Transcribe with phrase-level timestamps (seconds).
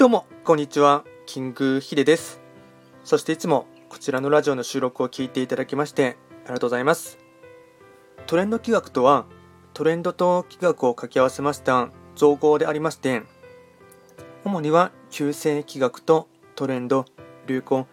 [0.00, 1.04] どうも、こんにちは。
[1.26, 2.40] キングヒデです。
[3.04, 7.18] そしていつもこちらのラジオの収録を聞いていただきましてありがとうございます。
[8.26, 9.26] トレンド企画とは、
[9.74, 13.24] トレンドと企画を掛け合わせました造語でありまして、
[14.42, 17.04] 主には旧世企画とトレンド、
[17.46, 17.86] 流行、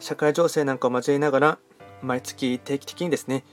[0.00, 1.58] 社会情勢なんかを交えながら、
[2.02, 3.44] 毎月定期的にですね、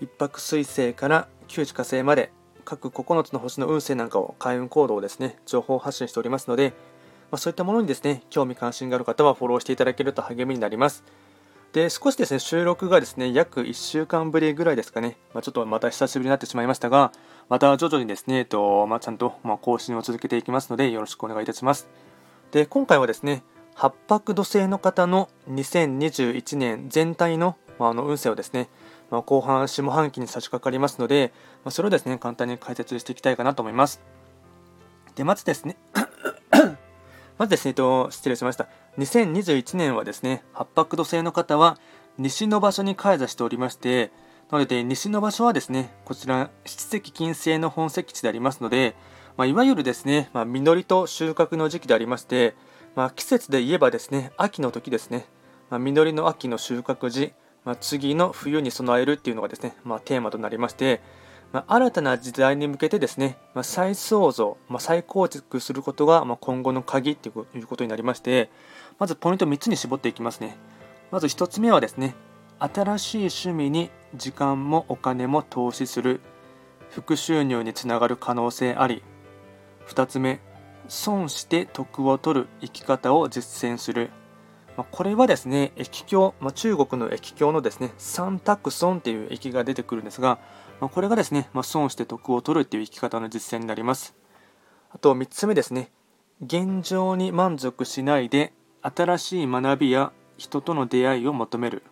[0.00, 2.30] 一泊水星から九時火星まで
[2.64, 6.74] 各9つの星の運勢なんかを開運行動をですね、情報発信しておりますので、
[7.30, 11.04] まあ、そういったものにですね、興味関心がある方はフォローしていただけると励みになります。
[11.72, 17.12] で、少しですね、収録がですね、約1週間ぶりぐらいですかね、まあ、ちょっとまた久しぶりになってしまいましたが、
[17.48, 21.88] また徐々にですね、えっとまあ、ちゃんとま更新を続けていきますので、よろしくお願いいたします。
[22.50, 23.44] で、今回はですね、
[23.74, 28.68] 八白土星の方の2021年全体の,、まあ、の運勢をですね、
[29.10, 31.32] まあ、後半下半期に差し掛かりますので、
[31.64, 34.00] まあ、それをですね、簡単に解説していきたいかなと思います。
[35.14, 35.76] で、まずですね、
[37.40, 38.68] まずですね、えっと、失礼しました。
[38.98, 41.78] 2021年はですね、八白土星の方は
[42.18, 44.12] 西の場所に開座しておりまして、
[44.50, 48.94] なので、西の場所はですね、こちら、七石金星の本石地でありますので、
[49.38, 52.54] まあ、いわゆるですね、まあ、実りと収穫の時期でありまして、
[52.94, 55.24] まあ、季節で言えばですね、秋の時ですね、
[55.70, 57.32] ま、実りの秋の収穫時、
[57.64, 61.00] ま、次の冬に備えるっていうのがですね、ま、テーマとなりまして、
[61.52, 68.50] まあ、新たな時代に向けてですね、まあ、再創造、まあ、再構築することが、ま、今後の鍵ということになりまして、
[68.98, 70.56] まずポイント3つに絞っていきますね。
[71.10, 72.14] まず1つ目はですね、
[72.60, 76.20] 新しい趣味に時間もお金も投資する、
[76.90, 79.02] 副収入につながる可能性あり。
[79.88, 80.40] 2つ目、
[80.86, 84.10] 損して得を取る生き方を実践する。
[84.92, 90.38] これはですね、駅境、ま、中国の駅境のですね、三択損っていう駅が出てくるんですが、
[90.80, 94.14] まあ、これがですね、まあ、損して得を取るっていう生き方の実践になります。
[94.90, 95.90] あと3つ目ですね、
[96.42, 101.82] 現状に満足しないで新しい学びや人との出会いを求める。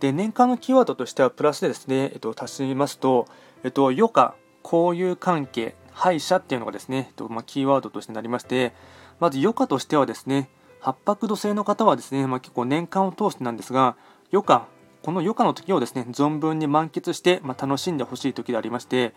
[0.00, 3.26] で、年間のキーワードとしてはプラスでですね、えっと、足しますと、
[3.64, 8.74] えっと、余暇、交友関係、敗者っていうのがですね、えっとまあ、キーワードとしてなりまして、
[9.18, 10.50] まず余暇としてはですね、
[10.80, 13.96] 八白土星の方はですね、まあ、結構年間を通してなんですが、
[14.30, 14.68] 余暇、
[15.06, 19.14] この余暇の時をですね、存分に満喫して、まあ、楽しんでほしい時でありまして、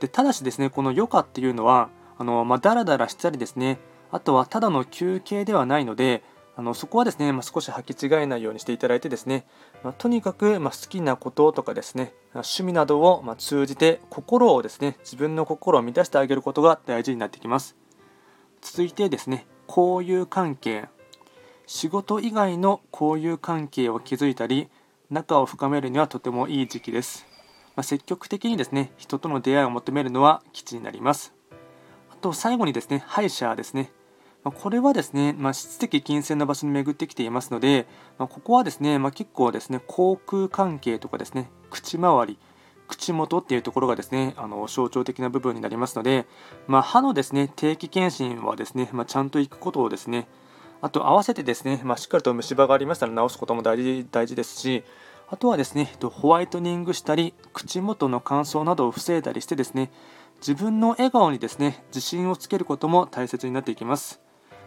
[0.00, 3.78] でただしですね、この余暇っていうのは、あのまあ、だらだらしたりですね、
[4.10, 6.22] あとはただの休憩ではないので、
[6.56, 9.44] あのそこはですね、まあ、少し履き違えないようにしていただいてですね、
[9.84, 17.76] まあ、とにかくま好きなこととかですね、趣味などをま通じて心をですね、自分の心を満たしてあげることが大事になってきます。
[18.62, 20.88] 続いてですね、交友関係。
[21.66, 24.70] 仕事以外の交友関係を築いたり、
[25.08, 27.26] 仲を深めるにはとてもいい時期です。
[27.76, 31.32] まあ、積極的にですね、人との出会いを求めるのは基地になります。
[32.10, 33.92] あと最後にですね、歯医者ですね。
[34.42, 37.86] まあ、これはですね、まあ、質的金銭の場所に巡ってきていますので、
[38.18, 42.38] まあ、ここはですね、ま結構ですね、口腔関係とかですね、口周り、
[42.88, 46.26] 口元っていうところがですね、あの象徴的な部分になりますので、
[46.66, 50.26] ま歯のですね、定期検診はですね、まちゃんと行くことをですね、
[50.80, 54.84] あと合わせてですね、まあ、しっかりと虫歯がありましたら直すことも大事大事ですし、
[55.28, 59.90] あとはですね、ホワイトニングしたり、口元の乾燥などを防いだりしてですね、
[60.38, 64.20] 自分の笑顔にですね、自信をつけることも大切になっていきます。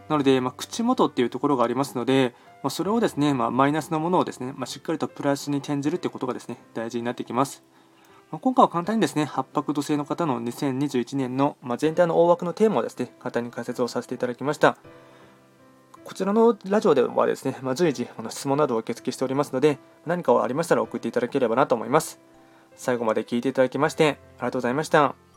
[0.09, 7.63] なので、まあ、口元っていうところがありますので、まあ、それをですね、まあ、マイナスのものをですね、ましっかりとプラスに転じるということがですね、大事になってきます。
[8.31, 14.77] ま今回は簡単にですね、八白土星の方の2021年の、ま全体の大枠のテーマをですね、簡単に解説をさせていただきました。
[16.09, 19.77] こちらのラジオではですね、まあ、随時あの質問などを受付しておりますので、
[20.07, 22.19] 何かありましたら送っていただければなと思います。
[22.75, 25.28] 最後まで聞いていただきまして、ありがとうございました。